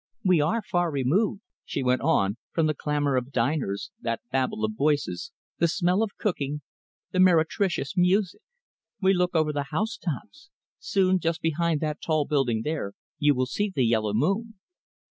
[0.23, 4.71] "We are far removed," she went on, "from the clamour of diners, that babel of
[4.75, 6.61] voices, the smell of cooking,
[7.11, 8.41] the meretricious music.
[8.99, 10.49] We look over the house tops.
[10.79, 14.55] Soon, just behind that tall building there, you will see the yellow moon."